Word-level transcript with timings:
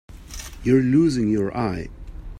You're 0.63 0.81
losing 0.81 1.29
your 1.29 1.55
eye. 1.55 1.89